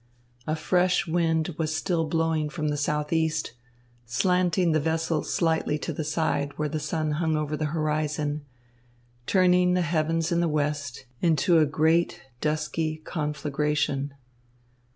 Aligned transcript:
A 0.47 0.55
fresh 0.55 1.05
wind 1.05 1.49
was 1.59 1.75
still 1.75 2.05
blowing 2.05 2.49
from 2.49 2.69
the 2.69 2.75
southeast, 2.75 3.53
slanting 4.03 4.71
the 4.71 4.79
vessel 4.79 5.23
slightly 5.23 5.77
to 5.77 5.93
the 5.93 6.03
side 6.03 6.57
where 6.57 6.67
the 6.67 6.79
sun 6.79 7.11
hung 7.11 7.37
over 7.37 7.55
the 7.55 7.65
horizon, 7.65 8.43
turning 9.27 9.75
the 9.75 9.81
heavens 9.83 10.31
in 10.31 10.39
the 10.39 10.49
west 10.49 11.05
into 11.21 11.59
a 11.59 11.67
great, 11.67 12.19
dusky 12.41 12.97
conflagration. 13.05 14.15